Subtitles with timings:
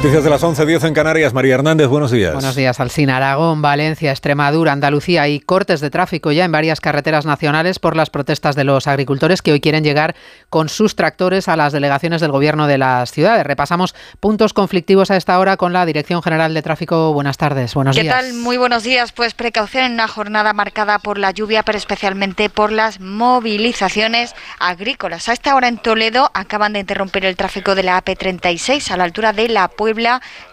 [0.00, 1.34] Noticias de las 11.10 en Canarias.
[1.34, 2.32] María Hernández, buenos días.
[2.32, 3.18] Buenos días, Alcina.
[3.18, 8.08] Aragón, Valencia, Extremadura, Andalucía y cortes de tráfico ya en varias carreteras nacionales por las
[8.08, 10.14] protestas de los agricultores que hoy quieren llegar
[10.48, 13.44] con sus tractores a las delegaciones del gobierno de las ciudades.
[13.44, 17.12] Repasamos puntos conflictivos a esta hora con la Dirección General de Tráfico.
[17.12, 18.06] Buenas tardes, buenos días.
[18.06, 18.32] ¿Qué tal?
[18.32, 19.12] Muy buenos días.
[19.12, 25.28] Pues precaución en una jornada marcada por la lluvia, pero especialmente por las movilizaciones agrícolas.
[25.28, 29.04] A esta hora en Toledo acaban de interrumpir el tráfico de la AP36 a la
[29.04, 29.89] altura de la Puebla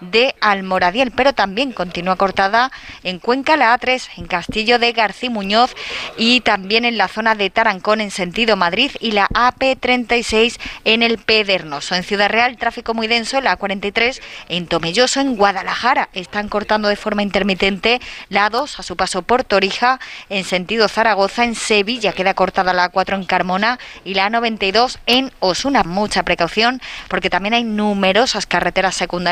[0.02, 2.72] de Almoradiel, pero también continúa cortada
[3.04, 5.76] en Cuenca la A3, en Castillo de García Muñoz
[6.18, 11.18] y también en la zona de Tarancón en sentido Madrid y la AP36 en el
[11.18, 11.96] Pedernoso.
[11.96, 14.20] En Ciudad Real, tráfico muy denso, la A43
[14.50, 16.10] en Tomelloso, en Guadalajara.
[16.14, 21.44] Están cortando de forma intermitente la A2 a su paso por Torija en sentido Zaragoza,
[21.44, 25.84] en Sevilla queda cortada la A4 en Carmona y la A92 en Osuna.
[25.84, 29.27] Mucha precaución porque también hay numerosas carreteras secundarias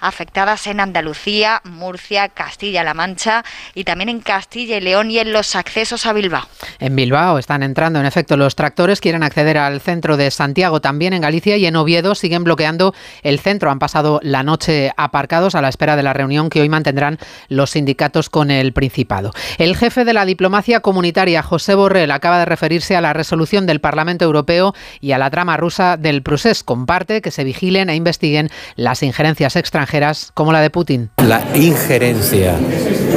[0.00, 5.56] afectadas en Andalucía, Murcia, Castilla-La Mancha y también en Castilla y León y en los
[5.56, 6.46] accesos a Bilbao.
[6.78, 11.12] En Bilbao están entrando en efecto los tractores, quieren acceder al centro de Santiago, también
[11.12, 13.70] en Galicia y en Oviedo siguen bloqueando el centro.
[13.70, 17.70] Han pasado la noche aparcados a la espera de la reunión que hoy mantendrán los
[17.70, 19.32] sindicatos con el Principado.
[19.58, 23.80] El jefe de la diplomacia comunitaria, José Borrell, acaba de referirse a la resolución del
[23.80, 26.62] Parlamento Europeo y a la trama rusa del procés.
[26.62, 31.10] Comparte que se vigilen e investiguen las injerencias extranjeras como la de Putin.
[31.18, 32.54] La injerencia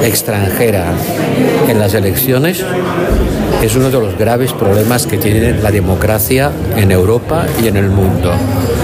[0.03, 0.91] extranjera
[1.67, 2.63] en las elecciones
[3.61, 7.89] es uno de los graves problemas que tiene la democracia en Europa y en el
[7.89, 8.33] mundo.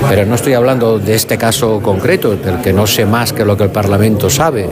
[0.08, 3.58] Pero no estoy hablando de este caso concreto, del que no sé más que lo
[3.58, 4.70] que el Parlamento sabe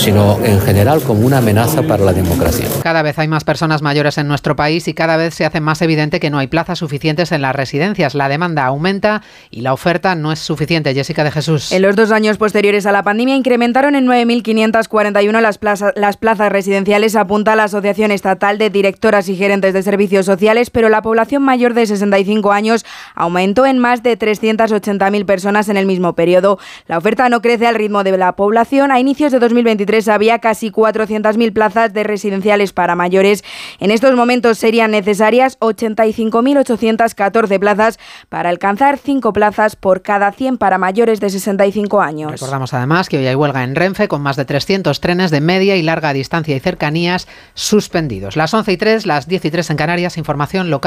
[0.00, 2.66] sino en general como una amenaza para la democracia.
[2.82, 5.82] Cada vez hay más personas mayores en nuestro país y cada vez se hace más
[5.82, 8.14] evidente que no hay plazas suficientes en las residencias.
[8.14, 10.94] La demanda aumenta y la oferta no es suficiente.
[10.94, 11.70] Jessica de Jesús.
[11.70, 16.50] En los dos años posteriores a la pandemia incrementaron en 9.541 las plazas, las plazas
[16.50, 21.42] residenciales, apunta la Asociación Estatal de Directoras y Gerentes de Servicios Sociales, pero la población
[21.42, 26.58] mayor de 65 años aumentó en más de 380.000 personas en el mismo periodo.
[26.86, 28.90] La oferta no crece al ritmo de la población.
[28.90, 29.40] A inicios de
[29.90, 33.44] 2023 había casi 400.000 plazas de residenciales para mayores.
[33.78, 37.98] En estos momentos serían necesarias 85.814 plazas
[38.28, 42.32] para alcanzar 5 plazas por cada 100 para mayores de 65 años.
[42.32, 45.76] Recordamos además que hoy hay huelga en Renfe con más de 300 trenes de media
[45.76, 48.36] y larga distancia y cercanías suspendidos.
[48.36, 50.80] Las 11 y 3, las 10 y 3 en Canarias, información local.